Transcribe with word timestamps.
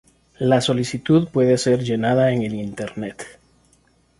La 0.39 0.61
solicitud 0.61 1.27
puede 1.29 1.59
ser 1.59 1.83
llenada 1.83 2.31
en 2.31 2.41
el 2.41 2.55
internet. 2.55 3.37